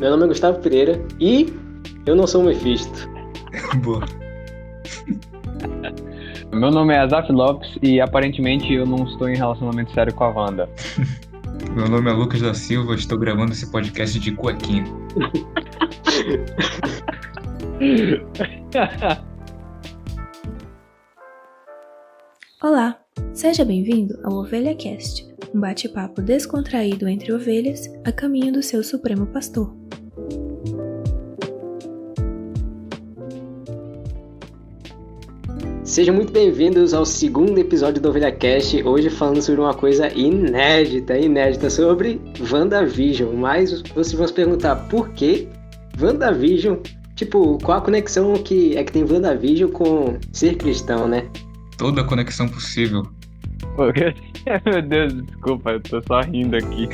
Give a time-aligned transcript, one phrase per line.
[0.00, 1.52] Meu nome é Gustavo Pereira e
[2.06, 3.06] eu não sou o Mephisto.
[3.84, 4.02] Boa.
[6.50, 10.30] Meu nome é Azaf Lopes e aparentemente eu não estou em relacionamento sério com a
[10.30, 10.70] Wanda.
[11.76, 14.84] Meu nome é Lucas da Silva, estou gravando esse podcast de cuequinha.
[22.62, 22.98] Olá,
[23.34, 29.26] seja bem-vindo ao Ovelha Cast, um bate-papo descontraído entre ovelhas a caminho do seu supremo
[29.26, 29.89] pastor.
[35.90, 41.18] Sejam muito bem-vindos ao segundo episódio do Ovelha Cast, hoje falando sobre uma coisa inédita,
[41.18, 43.34] inédita, sobre WandaVision.
[43.34, 45.48] Mas vocês vão se perguntar por que
[46.00, 46.76] WandaVision?
[47.16, 51.28] Tipo, qual a conexão que é que tem WandaVision com ser cristão, né?
[51.76, 53.02] Toda a conexão possível.
[53.80, 54.14] Porque...
[54.66, 56.86] Meu Deus, desculpa, eu tô só rindo aqui.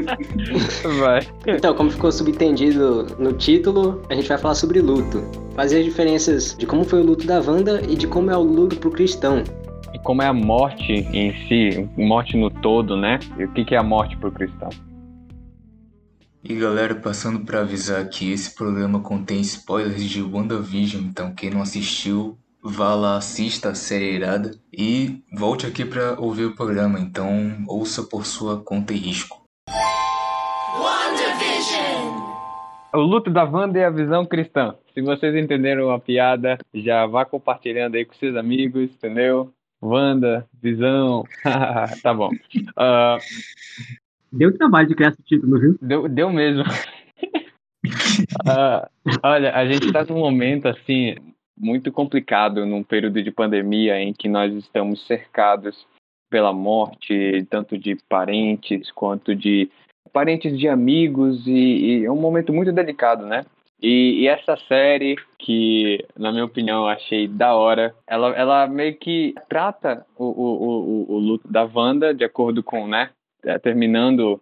[0.98, 1.20] vai.
[1.46, 5.22] Então, como ficou subentendido no título, a gente vai falar sobre luto.
[5.54, 8.42] Fazer as diferenças de como foi o luto da Wanda e de como é o
[8.42, 9.44] luto pro cristão.
[9.92, 13.18] E como é a morte em si, morte no todo, né?
[13.38, 14.70] E o que que é a morte pro cristão?
[16.42, 21.60] E galera, passando para avisar que esse programa contém spoilers de WandaVision, então quem não
[21.60, 27.64] assistiu, vá lá, assista a série irada e volte aqui para ouvir o programa, então
[27.68, 29.44] ouça por sua conta e risco.
[32.92, 34.74] O luto da Wanda e a visão cristã.
[34.94, 39.52] Se vocês entenderam a piada, já vá compartilhando aí com seus amigos, entendeu?
[39.82, 41.24] Wanda, visão.
[42.02, 42.30] tá bom.
[42.30, 43.18] Uh,
[44.32, 45.78] Deu trabalho de criar esse título, viu?
[45.80, 46.62] Deu, deu mesmo.
[48.44, 48.88] uh,
[49.22, 51.16] olha, a gente está num momento assim
[51.56, 55.86] muito complicado num período de pandemia em que nós estamos cercados
[56.30, 59.70] pela morte, tanto de parentes quanto de
[60.12, 63.44] parentes de amigos, e, e é um momento muito delicado, né?
[63.80, 68.96] E, e, essa série, que na minha opinião eu achei da hora, ela, ela meio
[68.96, 73.10] que trata o, o, o, o luto da Wanda de acordo com, né?
[73.44, 74.40] É, terminando.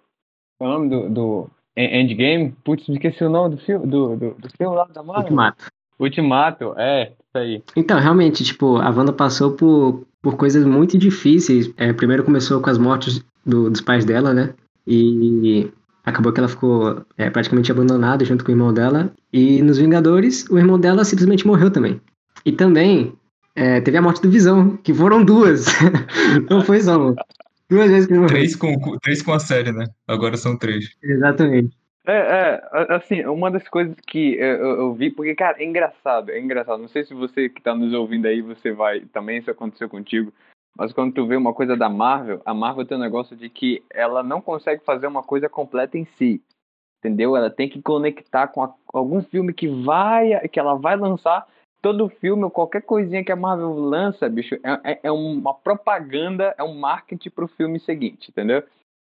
[0.60, 2.52] É o nome do, do Endgame?
[2.64, 5.24] Putz, esqueci o nome do filme, do, do, do filme lá da Marvel.
[5.24, 5.66] Ultimato.
[5.98, 7.62] Ultimato, é, isso aí.
[7.76, 11.72] Então, realmente, tipo, a Wanda passou por, por coisas muito difíceis.
[11.76, 14.54] É, primeiro começou com as mortes do, dos pais dela, né?
[14.86, 15.70] E
[16.04, 19.12] acabou que ela ficou é, praticamente abandonada junto com o irmão dela.
[19.32, 22.00] E nos Vingadores, o irmão dela simplesmente morreu também.
[22.44, 23.14] E também
[23.54, 25.66] é, teve a morte do Visão, que foram duas.
[26.50, 27.14] Não foi só uma.
[27.70, 28.36] Duas vezes que ele morreu.
[28.36, 29.86] Três com, três com a série, né?
[30.06, 30.90] Agora são três.
[31.02, 31.74] Exatamente.
[32.06, 36.38] É, é, assim, uma das coisas que eu, eu, vi, porque, cara, é engraçado, é
[36.38, 36.80] engraçado.
[36.80, 40.32] Não sei se você que tá nos ouvindo aí, você vai, também isso aconteceu contigo,
[40.76, 43.82] mas quando tu vê uma coisa da Marvel, a Marvel tem um negócio de que
[43.90, 46.42] ela não consegue fazer uma coisa completa em si,
[46.98, 47.36] entendeu?
[47.36, 51.46] Ela tem que conectar com, a, com algum filme que vai, que ela vai lançar,
[51.80, 56.62] todo filme qualquer coisinha que a Marvel lança, bicho, é, é, é uma propaganda, é
[56.62, 58.62] um marketing pro filme seguinte, entendeu?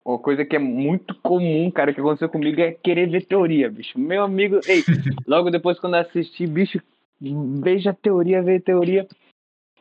[0.06, 4.00] Uma coisa que é muito comum, cara, que aconteceu comigo é querer ver teoria, bicho.
[4.00, 4.84] Meu amigo, ei,
[5.28, 6.82] logo depois quando assisti, bicho,
[7.22, 9.08] veja teoria, veja teoria.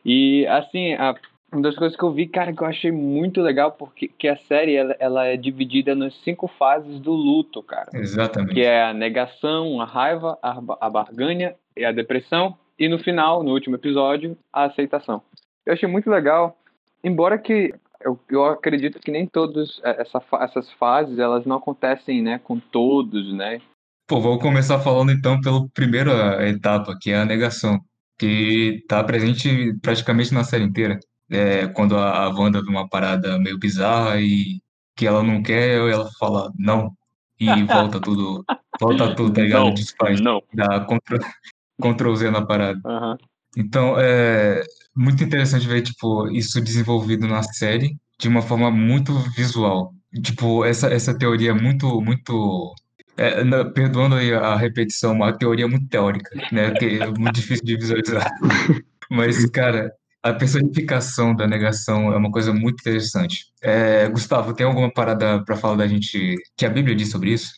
[0.05, 1.15] E assim, a,
[1.51, 4.37] uma das coisas que eu vi, cara, que eu achei muito legal, porque que a
[4.37, 7.89] série ela, ela é dividida nas cinco fases do luto, cara.
[7.93, 8.53] Exatamente.
[8.53, 12.57] Que é a negação, a raiva, a, a barganha e a depressão.
[12.79, 15.21] E no final, no último episódio, a aceitação.
[15.65, 16.57] Eu achei muito legal,
[17.03, 17.73] embora que
[18.03, 22.59] eu, eu acredito que nem todos é, essa, essas fases elas não acontecem né com
[22.59, 23.59] todos né?
[24.07, 27.79] Pô vou começar falando então pela primeira etapa que é a negação
[28.21, 30.99] que está presente praticamente na série inteira.
[31.27, 34.61] É, quando a, a Wanda vê uma parada meio bizarra e
[34.95, 36.91] que ela não quer ela fala não.
[37.39, 38.45] E volta tudo
[38.79, 39.65] volta tudo tá ligado?
[39.65, 40.43] Não, desfaz não.
[40.53, 41.17] dá Ctrl,
[41.81, 42.79] Ctrl Z na parada.
[42.85, 43.17] Uhum.
[43.57, 44.63] Então é
[44.95, 49.93] muito interessante ver, tipo, isso desenvolvido na série de uma forma muito visual.
[50.21, 52.73] Tipo, essa, essa teoria é muito, muito...
[53.17, 56.71] É, na, perdoando aí a repetição, uma teoria muito teórica, né?
[56.71, 58.29] Que é muito difícil de visualizar.
[59.09, 59.91] Mas, cara,
[60.23, 63.47] a personificação da negação é uma coisa muito interessante.
[63.61, 67.53] É, Gustavo, tem alguma parada para falar da gente que a Bíblia diz sobre isso?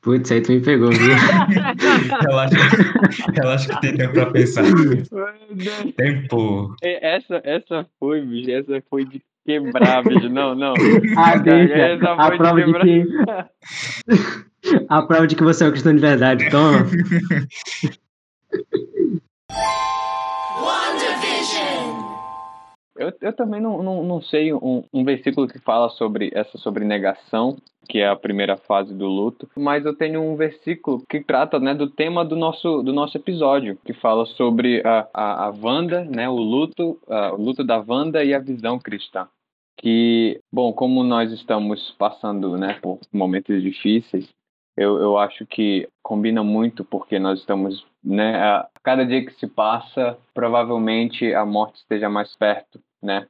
[0.00, 1.14] Putz, aí tu me pegou, viu?
[2.20, 2.56] relaxa,
[3.34, 4.62] relaxa que tem tempo pra pensar.
[5.96, 6.76] Tempo.
[6.82, 10.28] Essa, essa foi, bicho, essa foi de quebrar, bicho.
[10.28, 10.74] Não, não.
[11.16, 11.74] Ah, deixa.
[11.74, 13.04] Essa a prova de, de que...
[14.88, 16.86] a prova de que você é um cristão de verdade, toma.
[22.98, 26.84] Eu, eu também não, não, não sei um, um versículo que fala sobre essa sobre
[26.84, 27.56] negação,
[27.88, 31.74] que é a primeira fase do luto, mas eu tenho um versículo que trata né,
[31.74, 36.28] do tema do nosso, do nosso episódio, que fala sobre a, a, a Wanda, né,
[36.28, 39.28] o luto, a, o luto da Wanda e a visão cristã.
[39.80, 44.28] Que, bom, como nós estamos passando né, por momentos difíceis,
[44.76, 49.46] eu, eu acho que combina muito porque nós estamos, né, a cada dia que se
[49.46, 53.26] passa, provavelmente a morte esteja mais perto, né?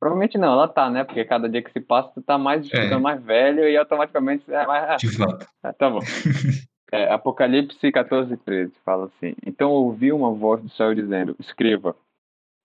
[0.00, 1.04] Provavelmente não, ela tá, né?
[1.04, 2.96] Porque cada dia que se passa, tu tá mais, é.
[2.98, 5.00] mais velho e automaticamente é mais.
[5.00, 5.46] De fato.
[5.62, 6.00] É, tá bom.
[6.92, 11.96] É, Apocalipse 14, 13 fala assim: Então ouvi uma voz do céu dizendo: Escreva,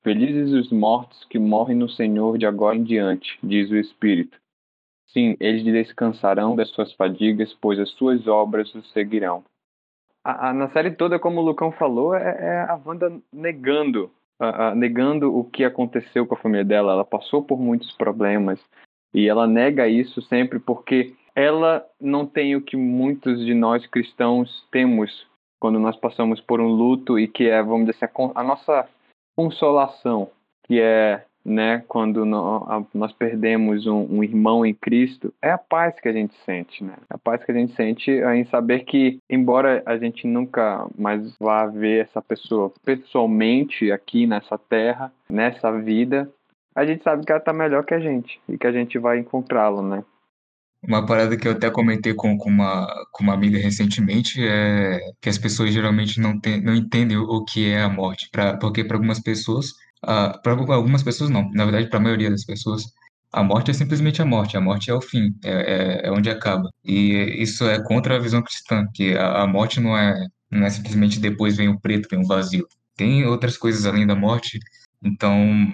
[0.04, 4.40] felizes os mortos que morrem no Senhor de agora em diante, diz o Espírito.
[5.08, 9.44] Sim, eles descansarão das suas fadigas, pois as suas obras os seguirão.
[10.24, 14.74] A, a, na série toda, como o Lucão falou, é, é a Wanda negando, a,
[14.76, 16.94] negando o que aconteceu com a família dela.
[16.94, 18.60] Ela passou por muitos problemas
[19.14, 24.66] e ela nega isso sempre porque ela não tem o que muitos de nós cristãos
[24.72, 25.28] temos
[25.60, 28.88] quando nós passamos por um luto e que é, vamos dizer assim, a, a nossa
[29.38, 30.30] consolação,
[30.66, 36.08] que é né, quando nós perdemos um, um, irmão em Cristo, é a paz que
[36.08, 36.96] a gente sente, né?
[37.10, 41.66] A paz que a gente sente em saber que, embora a gente nunca mais vá
[41.66, 46.30] ver essa pessoa pessoalmente aqui nessa terra, nessa vida,
[46.76, 49.20] a gente sabe que ela está melhor que a gente e que a gente vai
[49.20, 50.04] encontrá-lo, né?
[50.82, 55.28] Uma parada que eu até comentei com, com, uma, com uma amiga recentemente é que
[55.28, 58.96] as pessoas geralmente não, tem, não entendem o que é a morte, pra, porque para
[58.96, 61.50] algumas pessoas Uh, para algumas pessoas, não.
[61.52, 62.84] Na verdade, para a maioria das pessoas,
[63.32, 64.58] a morte é simplesmente a morte.
[64.58, 66.70] A morte é o fim, é, é, é onde acaba.
[66.84, 70.70] E isso é contra a visão cristã, que a, a, morte não é, não é
[70.70, 72.68] simplesmente depois vem o preto, vem o vazio.
[72.96, 74.60] Tem outras coisas além da morte.
[75.04, 75.74] Então,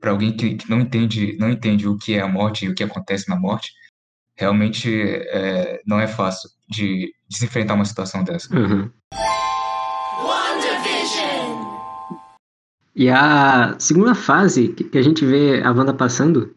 [0.00, 2.74] para alguém que, que, não entende não entende o que é a morte e o
[2.74, 3.72] que acontece na morte,
[4.36, 8.54] realmente é, não é fácil de, de se enfrentar uma situação dessa.
[8.54, 8.90] Uhum.
[12.94, 16.54] E a segunda fase que a gente vê a Wanda passando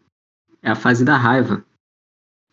[0.62, 1.64] é a fase da raiva.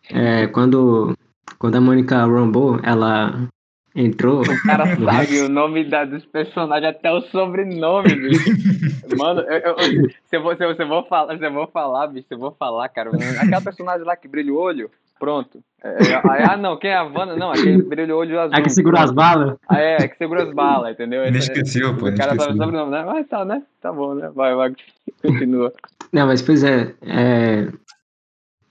[0.08, 1.14] É quando,
[1.58, 3.48] quando a Mônica Rambeau, ela
[3.94, 4.42] entrou...
[4.42, 8.50] O cara sabe o nome da, dos personagens, até o sobrenome, bicho.
[9.18, 11.66] Mano, eu, eu, se, eu vou, se, eu, se, eu vou falar, se eu vou
[11.66, 13.10] falar, bicho, se eu vou falar, cara,
[13.40, 15.62] aquela personagem lá que brilha o olho, Pronto.
[15.84, 17.36] É, é, ah, não, quem é a Wanda?
[17.36, 18.56] Não, aquele brilho olho azul.
[18.56, 19.54] É que segura as balas?
[19.68, 21.26] Ah, é, é que segura as balas, entendeu?
[21.26, 22.08] Inesquecível, pô.
[22.08, 23.04] O cara sabe o sobrenome, né?
[23.04, 23.62] Mas tá, né?
[23.82, 24.30] Tá bom, né?
[24.34, 24.72] Vai, vai,
[25.20, 25.70] continua.
[26.10, 27.68] Não, mas pois é, é.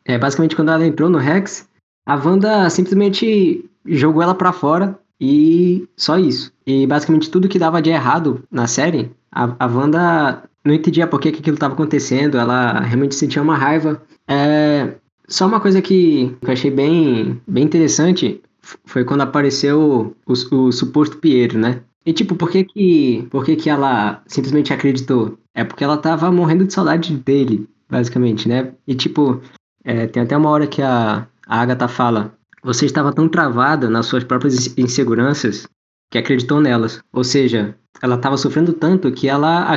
[0.06, 1.70] É basicamente quando ela entrou no Rex,
[2.06, 6.52] a Wanda simplesmente jogou ela pra fora e só isso.
[6.66, 11.20] E basicamente tudo que dava de errado na série, a, a Wanda não entendia por
[11.20, 14.02] que, que aquilo estava acontecendo, ela realmente sentia uma raiva.
[14.28, 14.96] É,
[15.28, 18.42] só uma coisa que eu achei bem, bem interessante
[18.86, 21.82] foi quando apareceu o, o, suposto Piero, né?
[22.06, 25.38] E tipo, por que que, por que que ela simplesmente acreditou?
[25.54, 28.74] É porque ela tava morrendo de saudade dele, basicamente, né?
[28.88, 29.42] E tipo,
[29.84, 34.06] é, tem até uma hora que a, a Agatha fala, você estava tão travada nas
[34.06, 35.68] suas próprias inseguranças
[36.12, 37.02] que acreditou nelas.
[37.12, 39.74] Ou seja, ela estava sofrendo tanto que ela,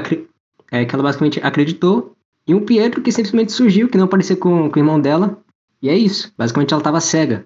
[0.71, 2.16] é, que ela basicamente acreditou
[2.47, 5.43] e um Pietro que simplesmente surgiu, que não parecia com, com o irmão dela.
[5.83, 6.33] E é isso.
[6.37, 7.45] Basicamente ela tava cega.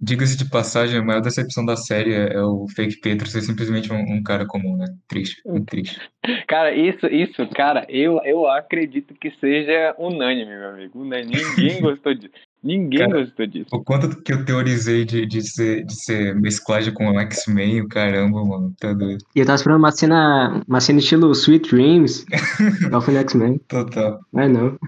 [0.00, 3.92] Diga-se de passagem, a maior decepção da série é, é o fake Pedro ser simplesmente
[3.92, 4.86] um, um, cara comum, né?
[5.08, 5.98] Triste, muito triste.
[6.48, 11.04] Cara, isso, isso, cara, eu, eu acredito que seja unânime, meu amigo.
[11.04, 12.34] Ninguém gostou disso.
[12.64, 13.68] Ninguém cara, gostou disso.
[13.70, 17.88] O quanto que eu teorizei de, de, ser, de ser mesclagem com o X-Men, o
[17.88, 19.22] caramba, mano, tá doido.
[19.36, 22.24] E eu tava esperando uma cena, uma cena estilo Sweet Dreams,
[22.86, 23.58] igual foi no X-Men.
[23.68, 24.18] Total.
[24.32, 24.78] Mas não.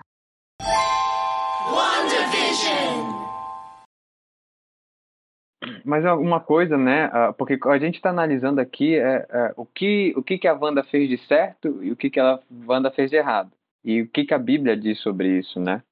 [5.84, 7.10] Mas alguma coisa, né?
[7.12, 10.54] Ah, porque a gente está analisando aqui é, é, o, que, o que, que a
[10.54, 13.52] Wanda fez de certo e o que, que a Wanda fez de errado.
[13.84, 15.82] E o que, que a Bíblia diz sobre isso, né?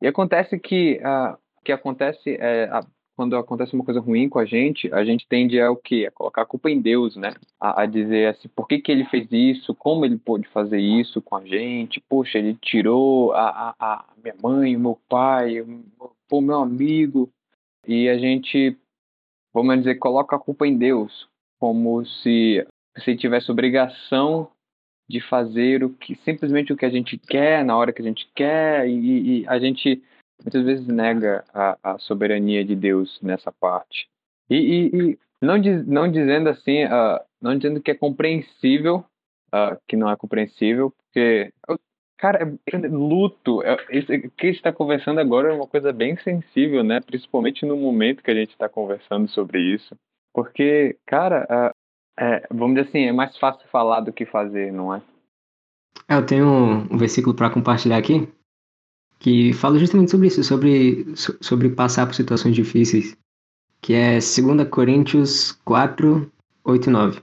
[0.00, 2.80] E acontece que uh, que acontece é, a,
[3.16, 6.06] quando acontece uma coisa ruim com a gente, a gente tende a o quê?
[6.06, 7.34] A colocar a culpa em Deus, né?
[7.60, 9.74] A, a, dizer assim, por que, que ele fez isso?
[9.74, 12.00] Como ele pôde fazer isso com a gente?
[12.08, 17.28] Poxa, ele tirou a, a, minha mãe, o meu pai, o meu amigo.
[17.86, 18.76] E a gente
[19.52, 21.28] vamos dizer, coloca a culpa em Deus,
[21.58, 22.64] como se
[22.98, 24.48] se tivesse obrigação
[25.08, 28.28] de fazer o que simplesmente o que a gente quer na hora que a gente
[28.34, 30.02] quer e, e a gente
[30.42, 34.08] muitas vezes nega a, a, soberania de Deus nessa parte
[34.50, 39.04] e, e, e não, diz, não dizendo assim uh, não dizendo que é compreensível
[39.52, 41.52] uh, que não é compreensível porque
[42.18, 43.76] Cara, é- luto, é-
[44.36, 47.00] que a gente está conversando agora é uma coisa bem sensível, né?
[47.00, 49.96] Principalmente no momento que a gente está conversando sobre isso.
[50.34, 51.72] Porque, cara, ah,
[52.18, 55.02] é, vamos dizer assim, é mais fácil falar do que fazer, não é?
[56.08, 58.28] É, eu tenho um, versículo para compartilhar aqui
[59.18, 63.16] que fala justamente sobre isso, sobre, so- sobre passar por situações difíceis,
[63.80, 66.30] que é 2 Coríntios 4,
[66.64, 67.22] 8 e 9,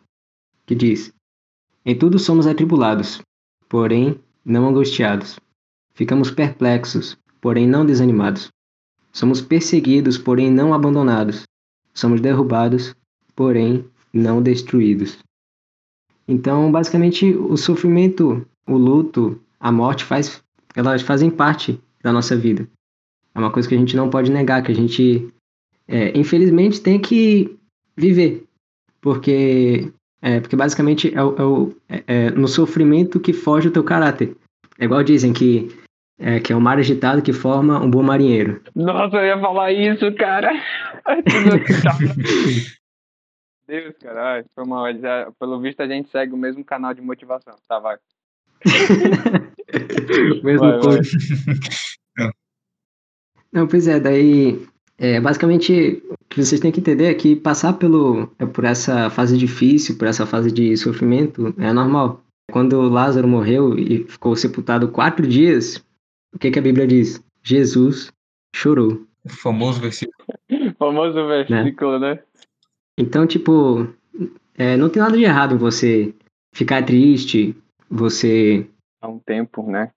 [0.65, 1.13] que diz:
[1.85, 3.21] Em tudo somos atribulados,
[3.69, 5.39] porém não angustiados.
[5.93, 8.51] Ficamos perplexos, porém não desanimados.
[9.13, 11.43] Somos perseguidos, porém não abandonados.
[11.93, 12.93] Somos derrubados,
[13.33, 15.17] porém não destruídos.
[16.27, 20.41] Então, basicamente, o sofrimento, o luto, a morte faz,
[20.75, 22.67] elas fazem parte da nossa vida.
[23.36, 25.27] É uma coisa que a gente não pode negar, que a gente,
[25.88, 27.55] é, infelizmente, tem que
[27.95, 28.43] viver,
[29.01, 29.91] porque,
[30.22, 34.36] é, porque basicamente é, o- é é- é no sofrimento que foge o teu caráter.
[34.79, 35.69] É igual dizem que
[36.17, 38.62] é, que é o mar agitado que forma um bom marinheiro.
[38.74, 40.50] Nossa, eu ia falar isso, cara.
[43.67, 44.93] Deus, caralho, foi mal.
[44.98, 47.55] Já, pelo visto, a gente segue o mesmo canal de motivação.
[47.67, 47.95] Tá, vai.
[47.95, 48.00] O
[50.43, 50.81] mesmo Vai, vai.
[50.81, 51.17] coach.
[53.51, 54.67] Não, pois é, daí
[54.98, 59.10] é, basicamente o que vocês têm que entender é que passar pelo, é, por essa
[59.10, 62.22] fase difícil, por essa fase de sofrimento, é normal.
[62.51, 65.84] Quando Lázaro morreu e ficou sepultado quatro dias,
[66.34, 67.22] o que, que a Bíblia diz?
[67.43, 68.12] Jesus
[68.55, 69.05] chorou.
[69.24, 70.15] O famoso versículo.
[70.77, 72.19] Famoso versículo, né?
[72.97, 73.87] Então, tipo,
[74.57, 76.13] é, não tem nada de errado em você
[76.53, 77.55] ficar triste,
[77.89, 78.67] você.
[79.01, 79.91] Há um tempo, né?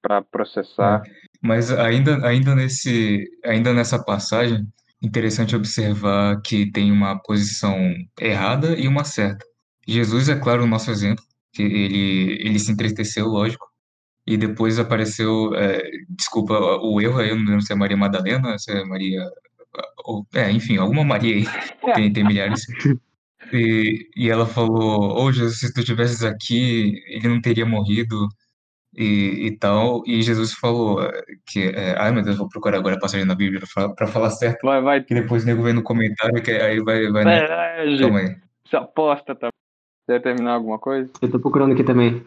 [0.00, 1.02] Pra processar.
[1.40, 4.66] Mas ainda, ainda, nesse, ainda nessa passagem,
[5.02, 7.76] interessante observar que tem uma posição
[8.20, 9.44] errada e uma certa.
[9.86, 13.66] Jesus é, claro, o nosso exemplo, que ele, ele se entristeceu, lógico,
[14.26, 18.56] e depois apareceu, é, desculpa o erro aí, eu não lembro se é Maria Madalena,
[18.58, 19.20] se é Maria,
[20.34, 21.44] é, enfim, alguma Maria aí,
[21.94, 22.66] tem, tem milhares.
[23.52, 28.28] E, e ela falou, ô Jesus, se tu tivesses aqui, ele não teria morrido,
[28.96, 32.96] e, e tal, e Jesus falou é, que, é, ai meu Deus, vou procurar agora
[32.96, 35.02] a passagem na Bíblia pra, pra falar certo, Vai, vai.
[35.02, 37.44] que depois o nego vem no comentário, que aí vai, vai, né?
[37.44, 38.02] Herege.
[38.02, 38.36] Calma aí.
[38.66, 39.52] Você aposta também.
[40.04, 41.10] Você vai terminar alguma coisa?
[41.22, 42.22] Eu tô procurando aqui também.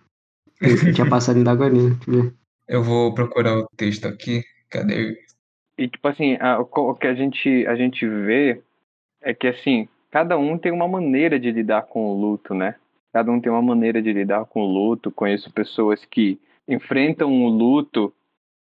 [0.62, 1.72] Eu, tinha passado ainda agora,
[2.08, 2.34] ver.
[2.68, 5.16] Eu vou procurar o texto aqui, cadê?
[5.78, 8.62] E tipo assim, a- o que a gente, a gente vê
[9.22, 12.76] é que assim, cada um tem uma maneira de lidar com o luto, né?
[13.12, 15.12] Cada um tem uma maneira de lidar com o luto.
[15.12, 18.14] Conheço pessoas que enfrentam o luto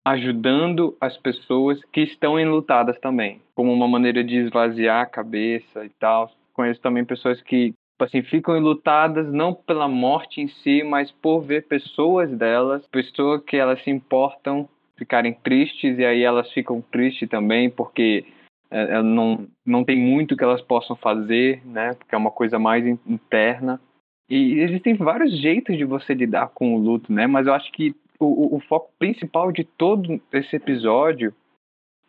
[0.04, 5.88] ajudando as pessoas que estão enlutadas também, como uma maneira de esvaziar a cabeça e
[5.88, 6.30] tal.
[6.52, 11.40] Conheço também pessoas que tipo assim, ficam enlutadas não pela morte em si, mas por
[11.40, 17.28] ver pessoas delas, pessoas que elas se importam ficarem tristes e aí elas ficam tristes
[17.28, 18.24] também porque
[18.70, 21.94] é, é, não, não tem muito que elas possam fazer, né?
[21.94, 23.80] Porque é uma coisa mais in- interna.
[24.28, 27.26] E existem vários jeitos de você lidar com o luto, né?
[27.26, 31.34] Mas eu acho que o, o, foco principal de todo esse episódio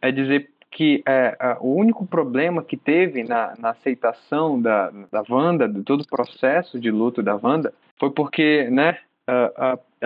[0.01, 5.67] é dizer que é, o único problema que teve na, na aceitação da, da Wanda,
[5.67, 8.97] de todo o processo de luto da Wanda, foi porque, né,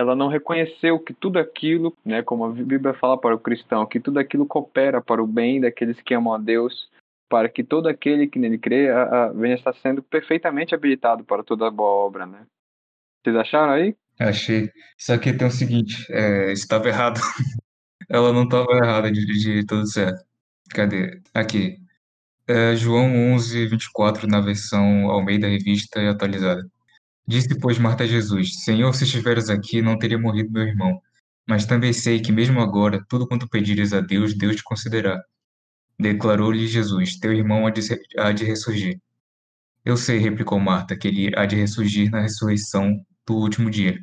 [0.00, 4.00] ela não reconheceu que tudo aquilo, né, como a Bíblia fala para o cristão, que
[4.00, 6.88] tudo aquilo coopera para o bem daqueles que amam a Deus,
[7.28, 11.44] para que todo aquele que nele crê a, a, venha estar sendo perfeitamente habilitado para
[11.44, 12.46] toda boa obra, né?
[13.22, 13.94] Vocês acharam aí?
[14.18, 14.70] Achei.
[14.98, 17.20] Só que tem o seguinte, é, estava errado.
[18.08, 20.24] Ela não estava errada de, de tudo certo.
[20.70, 21.20] Cadê?
[21.34, 21.76] Aqui.
[22.48, 26.62] É, João 11, 24, na versão Almeida Revista e atualizada.
[27.30, 31.00] Disse, pois, Marta a Jesus: Senhor, se estiveres aqui, não teria morrido meu irmão.
[31.48, 35.22] Mas também sei que, mesmo agora, tudo quanto pedires a Deus, Deus te concederá.
[35.96, 37.82] Declarou-lhe Jesus: Teu irmão há de,
[38.18, 39.00] há de ressurgir.
[39.84, 43.96] Eu sei, replicou Marta, que ele há de ressurgir na ressurreição do último dia.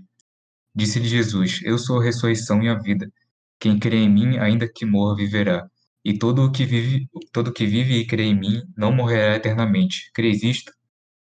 [0.73, 3.11] Disse-lhe Jesus: Eu sou a ressurreição e a vida.
[3.59, 5.67] Quem crê em mim, ainda que morra, viverá.
[6.05, 9.35] E todo o que vive, todo o que vive e crê em mim não morrerá
[9.35, 10.09] eternamente.
[10.13, 10.71] Crês isto?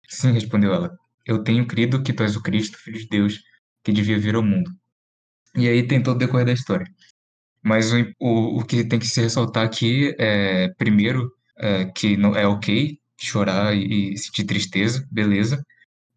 [0.08, 1.05] Sim, respondeu ela.
[1.26, 3.42] Eu tenho crido que tu és o Cristo, filho de Deus,
[3.84, 4.70] que devia vir ao mundo.
[5.56, 6.86] E aí tem todo o decorrer da história.
[7.62, 12.36] Mas o, o, o que tem que se ressaltar aqui é, primeiro, é, que não
[12.36, 15.64] é ok chorar e, e sentir tristeza, beleza.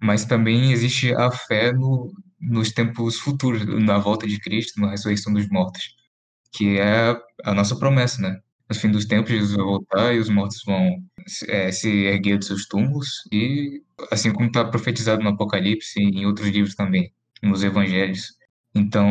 [0.02, 5.34] Mas também existe a fé no, nos tempos futuros, na volta de Cristo, na ressurreição
[5.34, 5.96] dos mortos,
[6.52, 8.40] que é a nossa promessa, né?
[8.70, 11.04] No fim dos tempos, Jesus vai voltar e os mortos vão
[11.48, 16.26] é, se erguer dos seus túmulos, e assim como está profetizado no Apocalipse e em
[16.26, 17.12] outros livros também,
[17.42, 18.38] nos Evangelhos.
[18.76, 19.10] Então,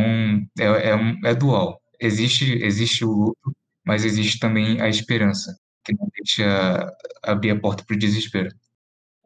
[0.58, 1.80] é, é, é dual.
[2.00, 7.84] Existe, existe o luto, mas existe também a esperança, que não deixa abrir a porta
[7.84, 8.50] para o desespero.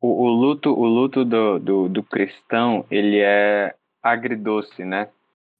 [0.00, 5.08] O, o luto, o luto do, do, do cristão, ele é agridoce, né?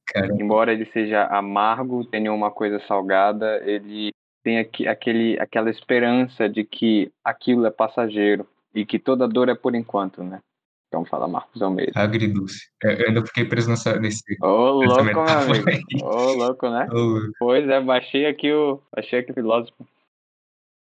[0.07, 4.11] Cara, Embora ele seja amargo, tenha uma coisa salgada, ele
[4.43, 9.55] tem aqui, aquele, aquela esperança de que aquilo é passageiro e que toda dor é
[9.55, 10.41] por enquanto, né?
[10.89, 11.93] Então fala Marcos Almeida.
[11.95, 12.69] agridoce.
[12.83, 16.05] Eu eu ainda fiquei preso nessa, nesse, Ô, nessa louco, meu amigo.
[16.05, 16.87] Ô, louco, né?
[16.93, 18.79] Ô, Pois é, baixei aqui o.
[18.95, 19.87] Baixei aqui o filósofo.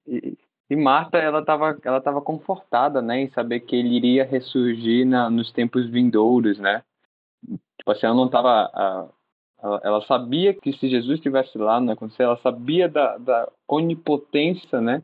[0.06, 0.38] E,
[0.70, 5.28] e Marta, ela estava ela tava confortada, né, em saber que ele iria ressurgir na,
[5.28, 6.82] nos tempos vindouros, né?
[7.78, 9.10] Tipo assim, ela não estava.
[9.62, 13.50] Ela, ela sabia que se Jesus estivesse lá não ia acontecer, ela sabia da, da
[13.66, 15.02] onipotência, né,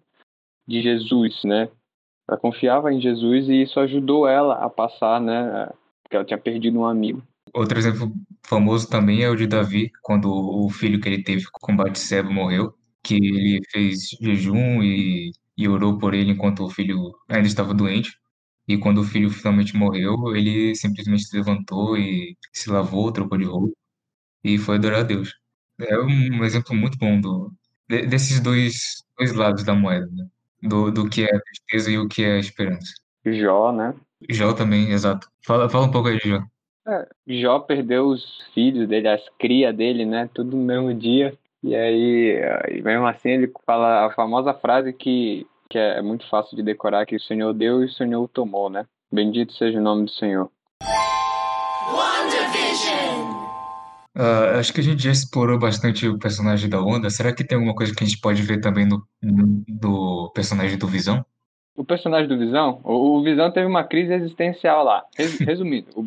[0.67, 1.69] de Jesus, né?
[2.29, 5.69] Ela confiava em Jesus e isso ajudou ela a passar, né?
[6.03, 7.23] Porque ela tinha perdido um amigo.
[7.55, 8.13] Outro exemplo
[8.47, 12.73] famoso também é o de Davi, quando o filho que ele teve com Batseba morreu,
[13.03, 18.17] que ele fez jejum e, e orou por ele enquanto o filho ainda estava doente.
[18.69, 23.45] E quando o filho finalmente morreu, ele simplesmente se levantou e se lavou, trocou de
[23.45, 23.82] roupa
[24.45, 25.35] e foi adorar a Deus.
[25.81, 27.53] É um exemplo muito bom do,
[27.89, 30.27] de- desses dois, dois lados da moeda, né?
[30.63, 32.93] Do, do que é a tristeza e o que é a esperança.
[33.25, 33.95] Jó, né?
[34.31, 35.29] Jó também, exato.
[35.45, 36.43] Fala, fala um pouco aí de Jó.
[36.87, 40.29] É, Jó perdeu os filhos dele, as crias dele, né?
[40.33, 41.37] Tudo no mesmo dia.
[41.63, 42.41] E aí,
[42.73, 47.07] e mesmo assim, ele fala a famosa frase que, que é muito fácil de decorar,
[47.07, 48.85] que o Senhor deu e o Senhor tomou, né?
[49.13, 50.51] Bendito seja o nome do Senhor.
[54.15, 57.09] Ah, acho que a gente já explorou bastante o personagem da Wanda.
[57.11, 60.77] Será que tem alguma coisa que a gente pode ver também no, no- do personagem
[60.79, 61.25] do Visão?
[61.75, 65.03] O personagem do Visão, o, o Visão teve uma crise existencial lá.
[65.17, 66.03] Res- Resumindo, o,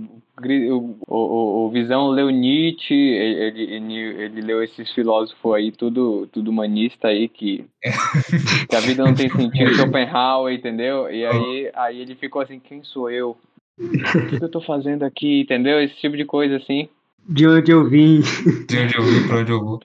[1.08, 6.52] o, o, o Visão leu Nietzsche, ele, ele, ele leu esses filósofos aí, tudo, tudo
[6.52, 7.66] humanista aí, que,
[8.70, 11.10] que a vida não tem sentido, Schopenhauer, entendeu?
[11.10, 13.36] E aí, aí ele ficou assim, quem sou eu?
[13.80, 15.82] O que, que eu tô fazendo aqui, entendeu?
[15.82, 16.88] Esse tipo de coisa assim.
[17.28, 18.22] De onde eu vim.
[18.68, 19.80] De onde eu vim, pra onde eu vou?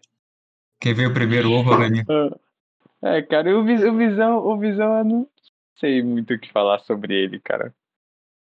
[0.81, 2.05] Quem veio primeiro, ovo ou a galinha?
[3.03, 5.27] É, cara, o, o Visão, o Visão, eu não
[5.79, 7.75] sei muito o que falar sobre ele, cara.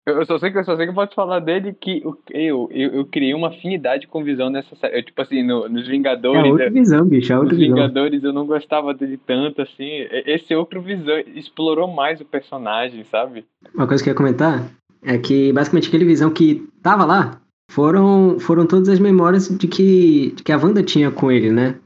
[0.06, 2.16] Eu eu só sei que eu só sei que eu posso falar dele que o-
[2.30, 4.98] eu, eu, eu criei uma afinidade com o Visão nessa série.
[4.98, 7.76] Eu, tipo assim, no- nos É Vingadores, outra eu- visão, bicho, é nos outra visão.
[7.76, 9.88] Vingadores eu não gostava dele tanto, assim.
[10.26, 13.44] Esse outro Visão explorou mais o personagem, sabe?
[13.74, 14.70] Uma coisa que eu ia comentar
[15.02, 17.39] é que basicamente aquele visão que tava lá
[17.70, 21.76] foram, foram todas as memórias de que, de que a Wanda tinha com ele, né?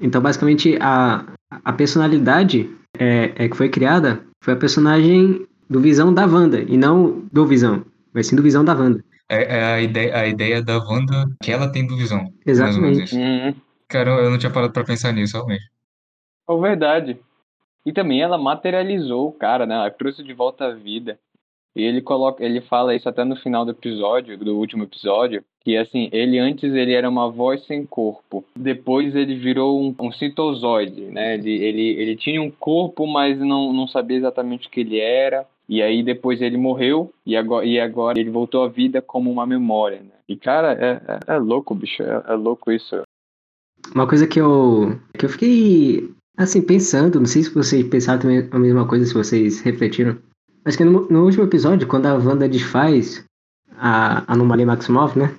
[0.00, 6.12] Então, basicamente, a, a personalidade é, é que foi criada foi a personagem do Visão
[6.12, 9.04] da Wanda, e não do Visão, mas sim do Visão da Wanda.
[9.28, 12.32] É, é a, ideia, a ideia da Wanda que ela tem do Visão.
[12.46, 13.14] Exatamente.
[13.14, 13.54] Uhum.
[13.88, 15.64] Cara, eu não tinha parado pra pensar nisso, realmente.
[16.48, 17.18] É verdade.
[17.84, 19.74] E também ela materializou o cara, né?
[19.74, 21.18] Ela trouxe de volta à vida.
[21.76, 25.76] E ele coloca, ele fala isso até no final do episódio, do último episódio, que
[25.76, 28.42] assim, ele antes ele era uma voz sem corpo.
[28.56, 31.34] Depois ele virou um, um citozoide, né?
[31.34, 35.46] Ele, ele, ele tinha um corpo, mas não, não sabia exatamente o que ele era.
[35.68, 39.44] E aí depois ele morreu e agora, e agora ele voltou à vida como uma
[39.44, 40.14] memória, né?
[40.26, 42.02] E cara, é, é, é louco, bicho.
[42.02, 43.02] É, é louco isso.
[43.94, 46.08] Uma coisa que eu, que eu fiquei,
[46.38, 50.16] assim, pensando, não sei se vocês pensaram também a mesma coisa, se vocês refletiram,
[50.66, 53.24] mas que no, no último episódio, quando a Wanda desfaz
[53.78, 55.32] a anomalia Maximoff, né?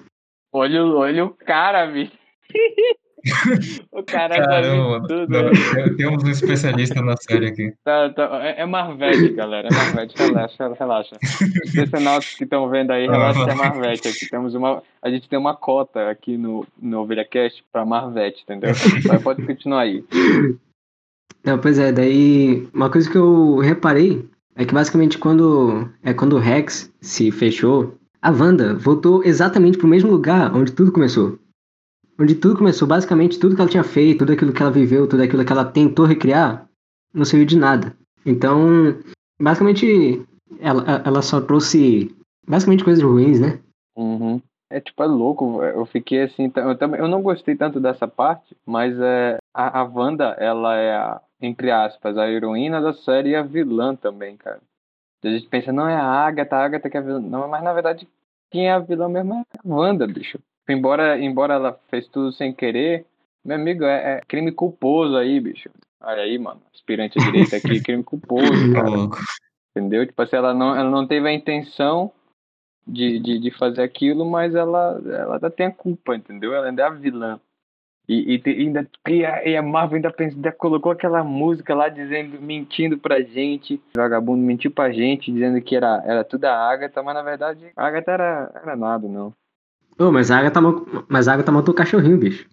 [0.54, 2.14] Olha, o- olha o cara, bicho.
[3.92, 5.28] o cara Caramba, tudo.
[5.28, 7.74] não, temos um especialista na série aqui.
[7.84, 9.68] Tá, tá, é, é Marvete, galera.
[9.68, 11.18] É Marvete, relaxa, relaxa.
[11.66, 14.08] Os decenautas que estão vendo aí, relaxa que é Marvete.
[14.08, 18.72] Aqui temos uma, a gente tem uma cota aqui no, no OvelhaCast pra Marvete, entendeu?
[19.06, 20.06] Mas pode continuar aí.
[21.44, 24.26] Não, pois é, daí uma coisa que eu reparei
[24.58, 29.88] é que basicamente quando é quando o Rex se fechou, a Wanda voltou exatamente pro
[29.88, 31.38] mesmo lugar onde tudo começou.
[32.20, 35.22] Onde tudo começou, basicamente tudo que ela tinha feito, tudo aquilo que ela viveu, tudo
[35.22, 36.68] aquilo que ela tentou recriar,
[37.14, 37.96] não serviu de nada.
[38.26, 38.98] Então,
[39.40, 40.26] basicamente
[40.60, 42.16] ela, ela só trouxe
[42.48, 43.60] basicamente coisas ruins, né?
[43.96, 44.42] Uhum.
[44.70, 45.62] É tipo, é louco.
[45.62, 46.52] Eu fiquei assim.
[46.56, 50.96] Eu, também, eu não gostei tanto dessa parte, mas é, a, a Wanda, ela é
[50.96, 54.62] a, entre aspas, a heroína da série e a vilã também, cara.
[55.24, 57.20] A gente pensa, não, é a Agatha, a Agatha que é a vilã.
[57.20, 58.08] Não, mas na verdade,
[58.52, 60.40] quem é a vilã mesmo é a Wanda, bicho.
[60.70, 63.06] Embora, embora ela fez tudo sem querer,
[63.44, 65.70] meu amigo, é, é crime culposo aí, bicho.
[66.02, 66.62] Olha aí, mano.
[66.74, 68.90] Aspirante à direita aqui, crime culposo, cara.
[69.72, 70.06] Entendeu?
[70.06, 72.12] Tipo assim, ela não, ela não teve a intenção
[72.86, 76.54] de, de, de fazer aquilo, mas ela, ela ainda tem a culpa, entendeu?
[76.54, 77.40] Ela ainda é a vilã.
[78.10, 81.90] E, e, ainda, e, a, e a Marvel ainda, pensa- ainda colocou aquela música lá
[81.90, 83.76] dizendo, mentindo pra gente.
[83.96, 87.66] O vagabundo mentiu pra gente, dizendo que era, era tudo a Agatha, mas na verdade
[87.76, 89.34] a Agatha era, era nada, não.
[90.00, 92.48] Ô, mas a Agatha, ma- mas a Agatha matou o cachorrinho, bicho.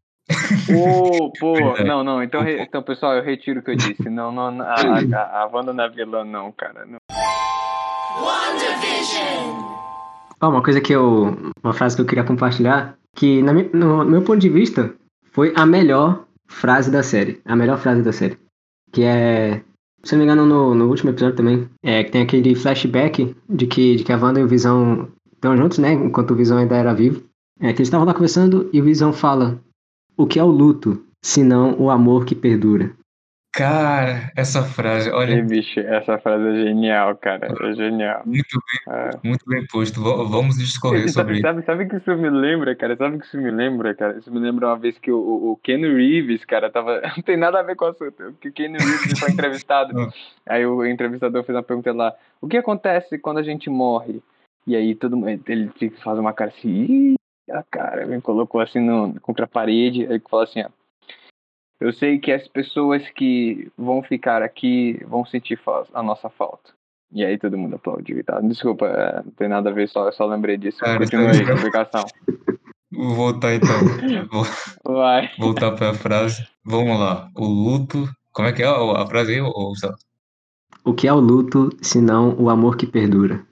[0.66, 1.84] Pô, pô, Verdade.
[1.88, 4.08] não, não, então, re- então pessoal, eu retiro o que eu disse.
[4.10, 6.84] Não, não, não, a, a, a Wanda não é vilã, não, cara.
[6.84, 6.96] Não.
[10.40, 11.36] Ó, uma coisa que eu.
[11.62, 14.92] Uma frase que eu queria compartilhar, que na no meu ponto de vista,
[15.34, 17.40] foi a melhor frase da série.
[17.44, 18.38] A melhor frase da série.
[18.92, 19.62] Que é.
[20.04, 21.68] Se não me engano, no, no último episódio também.
[21.82, 25.56] É que tem aquele flashback de que, de que a Wanda e o Visão estão
[25.56, 25.92] juntos, né?
[25.92, 27.24] Enquanto o Visão ainda era vivo.
[27.58, 29.60] É que eles estavam lá conversando e o Visão fala:
[30.16, 32.94] O que é o luto, senão o amor que perdura?
[33.56, 37.46] Cara, essa frase, E, olha, bicho, essa frase é genial, cara.
[37.46, 38.22] É genial.
[38.26, 39.10] muito bem, É.
[39.22, 40.00] muito bem posto.
[40.02, 41.66] Vamos discorrer E sobre sabe, isso.
[41.66, 42.96] sabe, sabe que isso me lembra, cara?
[42.96, 44.18] Sabe que isso me lembra, cara?
[44.18, 45.18] Isso me lembra uma vez que o,
[45.52, 47.00] o, Ken Reeves, cara, tava.
[47.16, 48.34] Não tem nada a ver com o assunto.
[48.40, 49.94] Que o Ken Reeves foi entrevistado.
[50.46, 50.54] Ah.
[50.54, 54.20] Aí o entrevistador fez uma pergunta lá: O que acontece quando a gente morre?
[54.66, 55.40] E aí todo mundo.
[55.46, 55.70] Ele
[56.02, 56.68] faz uma cara assim.
[56.68, 57.14] Ih,
[57.50, 60.06] a cara, me colocou assim no, contra a parede.
[60.06, 60.68] Aí fala assim: ó.
[61.80, 65.58] Eu sei que as pessoas que vão ficar aqui vão sentir
[65.92, 66.72] a nossa falta.
[67.12, 68.42] E aí todo mundo aplaudiu e tal.
[68.42, 70.78] Desculpa, é, não tem nada a ver, só, eu só lembrei disso.
[70.78, 72.04] Cara, Continua aí é- explicação.
[72.90, 73.74] Vou voltar então.
[74.84, 75.28] Vou Vai.
[75.36, 76.46] voltar para a frase.
[76.64, 77.28] Vamos lá.
[77.34, 78.08] O luto.
[78.32, 79.96] Como é que é a frase aí, Gustavo?
[80.84, 83.44] O que é o luto, senão o amor que perdura?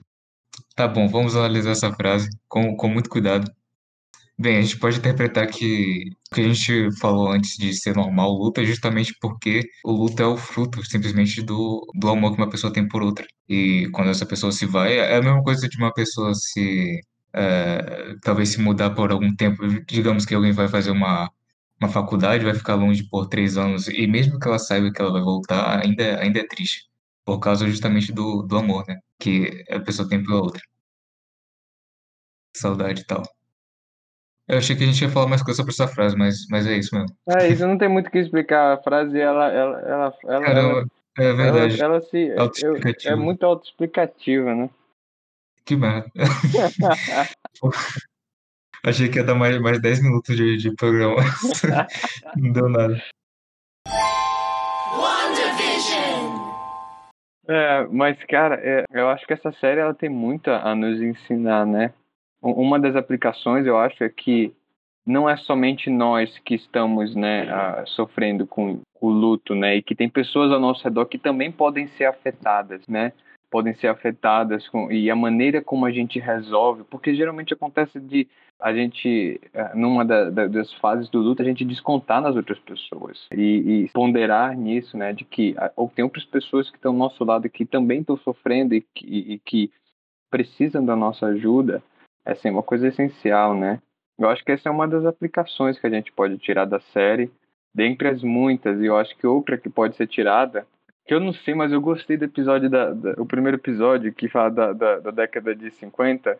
[0.75, 3.51] Tá bom, vamos analisar essa frase com, com muito cuidado.
[4.37, 8.31] Bem, a gente pode interpretar que o que a gente falou antes de ser normal,
[8.31, 12.41] o luto, é justamente porque o luto é o fruto simplesmente do, do amor que
[12.41, 13.25] uma pessoa tem por outra.
[13.47, 16.99] E quando essa pessoa se vai, é a mesma coisa de uma pessoa se.
[17.33, 19.63] é, talvez se mudar por algum tempo.
[19.85, 21.29] Digamos que alguém vai fazer uma,
[21.81, 25.11] uma faculdade, vai ficar longe por três anos, e mesmo que ela saiba que ela
[25.11, 26.89] vai voltar, ainda, ainda é triste.
[27.25, 28.99] Por causa justamente do, do amor, né?
[29.19, 30.61] Que a pessoa tem pela outra.
[32.55, 33.23] Saudade e tal.
[34.47, 36.77] Eu achei que a gente ia falar mais coisa sobre essa frase, mas, mas é
[36.77, 37.15] isso mesmo.
[37.29, 38.73] É, isso não tem muito o que explicar.
[38.73, 41.81] A frase, ela, ela, ela, ela, ela, Caramba, é ela, verdade.
[41.81, 42.27] ela se.
[42.61, 42.75] eu-
[43.05, 44.69] é muito autoexplicativa, né?
[45.65, 46.11] Que merda.
[48.85, 51.21] Achei que ia dar mais, mais 10 minutos de, de programa.
[52.35, 53.01] Não deu nada.
[57.47, 61.65] É, mas, cara, é, eu acho que essa série ela tem muito a nos ensinar,
[61.65, 61.93] né?
[62.43, 64.53] Uma das aplicações, eu acho, é que
[65.05, 69.77] não é somente nós que estamos, né, ah, sofrendo com o luto, né?
[69.77, 73.11] E que tem pessoas ao nosso redor que também podem ser afetadas, né?
[73.49, 78.27] Podem ser afetadas com, e a maneira como a gente resolve, porque geralmente acontece de
[78.59, 82.59] a gente, eh, numa da- da- das fases do luto, a gente descontar nas outras
[82.59, 86.93] pessoas e, e ponderar nisso, né, de que ah, ou tem outras pessoas que estão
[86.93, 89.71] ao nosso lado que também estão sofrendo e que, e que
[90.31, 91.83] precisam da nossa ajuda,
[92.25, 93.81] é assim, uma coisa essencial, né?
[94.17, 97.31] Eu acho que essa é uma das aplicações que a gente pode tirar da série,
[97.73, 100.65] dentre as muitas, e eu acho que outra que pode ser tirada,
[101.05, 104.29] que eu não sei, mas eu gostei do episódio, da, da- o primeiro episódio, que
[104.29, 106.37] fala da, da, da década de 50,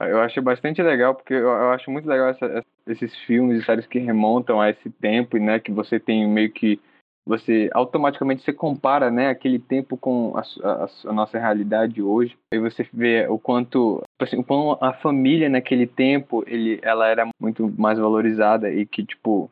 [0.00, 3.86] eu achei bastante legal, porque eu, eu acho muito legal essa- esses filmes e séries
[3.86, 6.80] que remontam a esse tempo, né, que você tem meio que
[7.28, 12.36] você automaticamente se compara, né, aquele tempo com a, a- a nossa realidade hoje.
[12.52, 17.06] E você vê o quanto, tipo assim, o quão a família naquele tempo, ele, ela
[17.06, 19.50] era muito mais valorizada e que tipo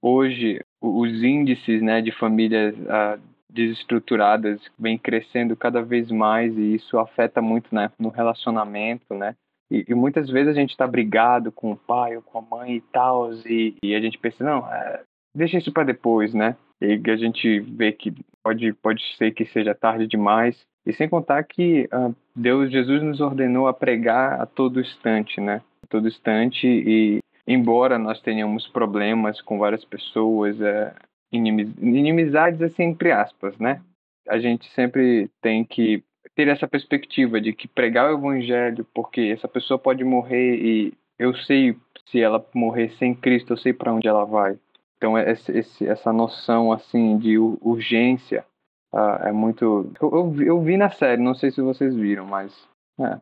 [0.00, 3.18] hoje os índices, né, de famílias ah,
[3.50, 9.34] desestruturadas vem crescendo cada vez mais e isso afeta muito, né, no relacionamento, né?
[9.70, 12.76] E, e muitas vezes a gente está brigado com o pai ou com a mãe
[12.76, 15.02] e tal, e, e a gente pensa, não, é,
[15.36, 16.56] deixa isso para depois, né?
[16.80, 20.56] E a gente vê que pode, pode ser que seja tarde demais.
[20.86, 25.60] E sem contar que ah, Deus, Jesus nos ordenou a pregar a todo instante, né?
[25.82, 30.94] A todo instante e embora nós tenhamos problemas com várias pessoas, é,
[31.32, 33.80] inimiz- inimizades assim entre aspas, né?
[34.28, 36.02] A gente sempre tem que
[36.34, 41.34] ter essa perspectiva de que pregar o evangelho, porque essa pessoa pode morrer e eu
[41.34, 44.58] sei se ela morrer sem Cristo, eu sei para onde ela vai.
[44.98, 48.44] Então esse, esse, essa noção assim de ur- urgência
[48.92, 49.90] ah, é muito.
[50.00, 52.52] Eu, eu, vi- eu vi na série, não sei se vocês viram, mas
[53.00, 53.18] é.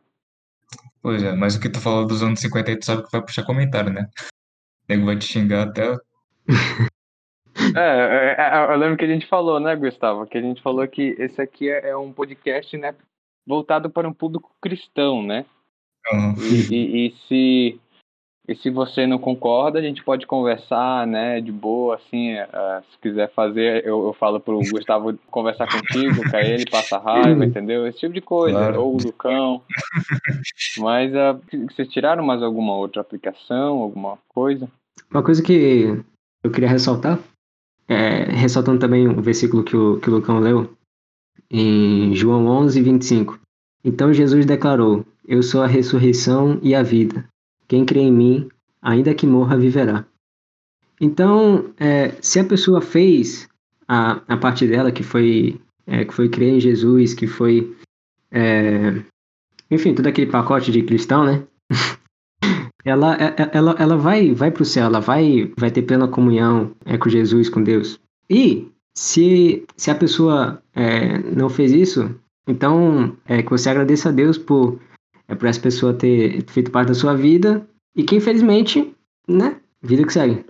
[1.02, 3.20] Pois é, mas o que tu falou dos anos 50 aí, tu sabe que vai
[3.22, 4.08] puxar comentário, né?
[4.18, 5.96] O nego vai te xingar até.
[7.74, 10.26] É, é, é, eu lembro que a gente falou, né, Gustavo?
[10.26, 12.94] Que a gente falou que esse aqui é, é um podcast, né,
[13.46, 15.46] voltado para um público cristão, né?
[16.12, 16.34] Uhum.
[16.38, 17.80] E, e, e se
[18.48, 22.98] e se você não concorda, a gente pode conversar, né, de boa, assim, uh, se
[23.02, 27.87] quiser fazer, eu, eu falo pro Gustavo conversar contigo, com ele, passa raiva, entendeu?
[27.87, 28.82] Esse tipo de coisa, Claro.
[28.82, 29.62] ou o Lucão.
[30.78, 34.68] Mas uh, vocês tiraram mais alguma outra aplicação, alguma coisa?
[35.11, 36.00] Uma coisa que
[36.44, 37.18] eu queria ressaltar,
[37.88, 40.70] é, ressaltando também o versículo que o, que o Lucão leu,
[41.50, 43.40] em João 11, 25.
[43.85, 47.24] Então Jesus declarou: Eu sou a ressurreição e a vida.
[47.68, 48.48] Quem crê em mim,
[48.81, 50.05] ainda que morra, viverá.
[51.00, 53.48] Então, é, se a pessoa fez
[53.87, 57.76] a, a parte dela, que foi, é, que foi crer em Jesus, que foi.
[58.31, 59.02] é,
[59.70, 61.44] enfim, todo aquele pacote de cristão, né?
[62.85, 66.07] ela, é- é- ela, ela vai, vai para o céu, ela vai, vai ter plena
[66.09, 68.00] comunhão é, com Jesus, com Deus.
[68.31, 72.14] E se, se a pessoa é, não fez isso,
[72.48, 74.81] então é que você agradeça a Deus por,
[75.28, 78.94] é, por essa pessoa ter feito parte da sua vida e que infelizmente,
[79.28, 80.44] né, vida que segue.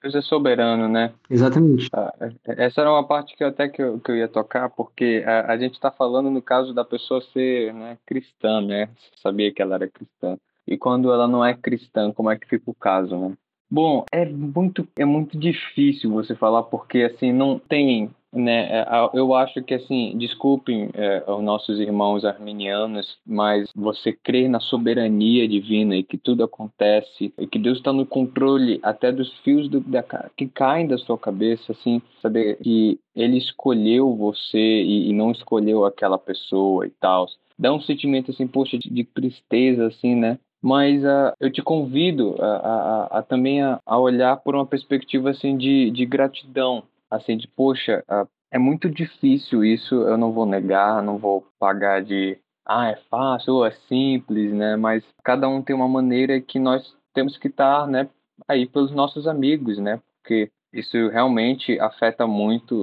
[0.00, 1.12] Deus é soberano, né?
[1.28, 1.88] Exatamente.
[1.92, 2.12] Ah,
[2.46, 5.52] Essa era uma parte que eu até que eu, que eu ia tocar, porque a,
[5.52, 8.86] a gente está falando no caso da pessoa ser né, cristã, né?
[8.96, 10.38] Você sabia que ela era cristã.
[10.66, 13.34] E quando ela não é cristã, como é que fica o caso, né?
[13.70, 18.80] Bom, é muito, é muito difícil você falar, porque assim, não tem, né?
[18.80, 24.60] é, Eu acho que assim, desculpem é, os nossos irmãos arminianos, mas você crer na
[24.60, 29.68] soberania divina e que tudo acontece, e que Deus está no controle até dos fios
[29.68, 30.02] do, da,
[30.36, 35.84] que caem da sua cabeça, assim, saber que Ele escolheu você e, e não escolheu
[35.84, 37.26] aquela pessoa e tal.
[37.58, 40.38] Dá um sentimento assim, poxa, de, de tristeza, assim, né?
[40.60, 45.30] Mas ah, eu te convido a, a- a também a, a olhar por uma perspectiva
[45.30, 48.04] assim de, de gratidão, assim de poxa,
[48.50, 53.54] é muito difícil isso, eu não vou negar, não vou pagar de ah, é fácil
[53.54, 54.76] ou é simples, né?
[54.76, 58.08] Mas cada um tem uma maneira que nós temos que estar, né,
[58.46, 60.00] aí pelos nossos amigos, né?
[60.20, 62.82] Porque isso realmente afeta muito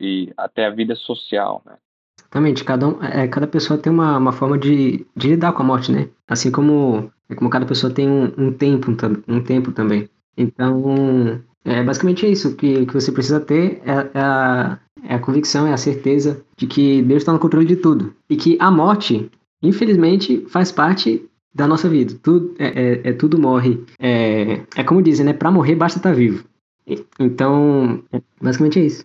[0.00, 1.76] e até a vida social, né?
[2.20, 5.66] Exatamente, cada, um, é, cada pessoa tem uma, uma forma de, de lidar com a
[5.66, 6.10] morte, né?
[6.28, 8.90] Assim como, é como cada pessoa tem um, um tempo,
[9.26, 10.08] um tempo também.
[10.36, 12.50] Então, é basicamente isso.
[12.50, 16.42] O que, que você precisa ter é, é a, é a convicção, é a certeza
[16.56, 18.14] de que Deus está no controle de tudo.
[18.28, 19.30] E que a morte,
[19.62, 22.14] infelizmente, faz parte da nossa vida.
[22.22, 23.84] Tudo, é, é- é tudo morre.
[24.00, 25.32] É, é como dizem, né?
[25.32, 26.44] Pra morrer basta estar vivo.
[26.86, 29.04] E- Então, é, basicamente é isso.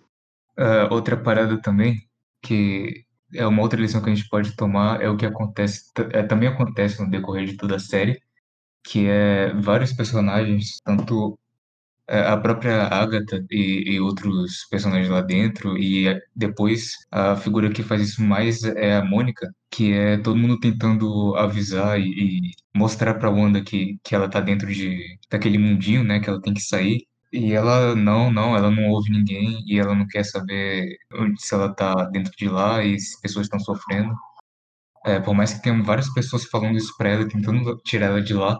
[0.56, 1.96] Ah, outra parada também,
[2.42, 3.02] que
[3.34, 6.48] é uma outra lição que a gente pode tomar, é o que acontece, é, também
[6.48, 8.20] acontece no decorrer de toda a série,
[8.84, 11.43] que é vários personagens, tanto é,
[12.08, 17.82] a própria Agatha e, e outros personagens lá dentro, e é, depois a figura que
[17.82, 22.04] faz isso mais é a Mônica, que é todo mundo tentando avisar e,
[22.48, 26.40] e mostrar pra Wanda que, que ela tá dentro de, daquele mundinho, né, que ela
[26.40, 27.06] tem que sair.
[27.32, 30.96] E ela não, não, ela não ouve ninguém e ela não quer saber
[31.38, 34.14] se ela tá dentro de lá e se pessoas estão sofrendo.
[35.04, 38.34] É, por mais que tenham várias pessoas falando isso pra ela, tentando tirar ela de
[38.34, 38.58] lá,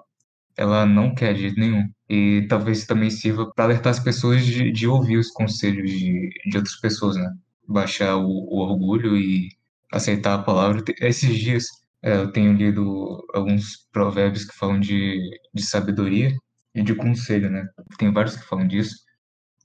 [0.57, 1.88] ela não quer de jeito nenhum.
[2.14, 6.57] E talvez também sirva para alertar as pessoas de, de ouvir os conselhos de, de
[6.57, 7.31] outras pessoas, né?
[7.68, 9.48] Baixar o, o orgulho e
[9.92, 10.83] aceitar a palavra.
[11.00, 11.66] Esses dias
[12.03, 15.18] é, eu tenho lido alguns provérbios que falam de,
[15.55, 16.33] de sabedoria
[16.74, 17.66] e de conselho, né?
[17.98, 18.96] Tem vários que falam disso.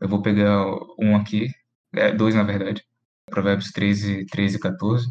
[0.02, 0.66] Eu vou pegar
[1.00, 1.48] um aqui,
[1.94, 2.84] é, dois na verdade.
[3.28, 5.08] Provérbios 13, 13 e 14.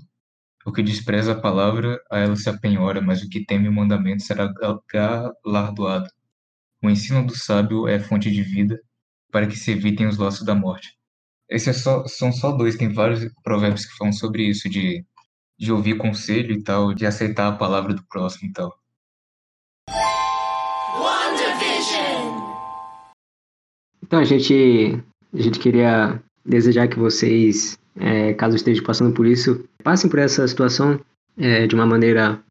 [0.66, 4.22] O que despreza a palavra, a ela se apenhora, mas o que teme o mandamento
[4.22, 4.80] será ga-
[5.44, 6.08] galardoado.
[6.82, 8.80] O ensino do sábio é fonte de vida,
[9.30, 10.96] para que se evitem os laços da morte.
[11.50, 15.04] Esses é só, são só dois, tem vários provérbios que falam sobre isso, de,
[15.58, 18.78] de ouvir conselho e tal, de aceitar a palavra do próximo e tal.
[24.02, 25.02] Então a gente,
[25.34, 30.46] a gente queria desejar que vocês, é, caso estejam passando por isso, passem por essa
[30.48, 30.98] situação
[31.36, 32.42] é, de uma maneira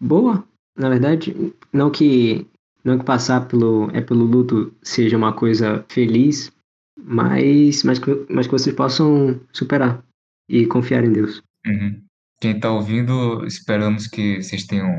[0.00, 0.42] boa,
[0.76, 1.34] na verdade.
[1.72, 2.46] Não que,
[2.84, 6.52] não que passar pelo, é, pelo luto seja uma coisa feliz,
[6.96, 10.02] mas, mas, que, mas que vocês possam superar
[10.48, 11.42] e confiar em Deus.
[11.66, 12.02] Uhum.
[12.40, 14.90] Quem está ouvindo, esperamos que vocês tenham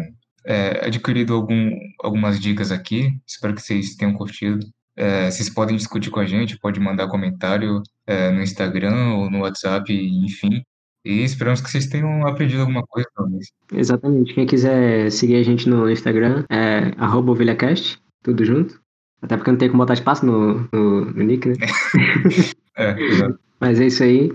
[0.46, 3.20] é, adquirido algum, algumas dicas aqui.
[3.28, 4.66] Espero que vocês tenham curtido.
[4.96, 9.40] É, vocês podem discutir com a gente, pode mandar comentário é, no Instagram ou no
[9.40, 10.64] WhatsApp, enfim.
[11.06, 13.52] E esperamos que vocês tenham aprendido alguma coisa, talvez.
[13.74, 14.34] Exatamente.
[14.34, 18.82] Quem quiser seguir a gente no Instagram é arroba ovelhacast, tudo junto.
[19.22, 21.56] Até porque não tem como botar espaço no, no, no nick, né?
[22.76, 23.38] É, exato.
[23.60, 24.34] Mas é isso aí.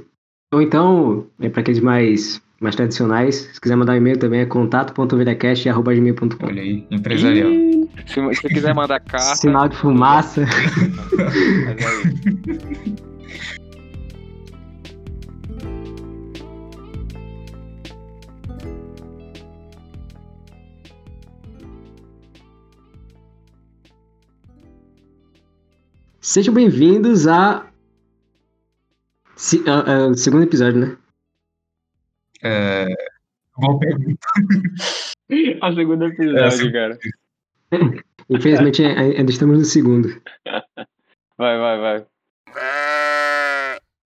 [0.54, 3.50] Ou então, é para aqueles mais mais tradicionais.
[3.52, 7.50] Se quiser mandar um e-mail também é contato.ovelhacast.gmail.com Olha aí, empresarial.
[8.06, 9.34] Se, se você quiser mandar carta.
[9.36, 10.46] Sinal de fumaça.
[11.66, 12.94] Mas aí.
[26.28, 27.66] Sejam bem-vindos a...
[29.34, 30.98] Se- a- a- segundo episódio, né?
[32.42, 32.86] É,
[33.56, 34.28] boa pergunta.
[35.62, 36.98] A segunda episódio, cara.
[38.28, 40.20] Infelizmente ai- ainda estamos no segundo.
[41.38, 42.06] Vai, vai, vai.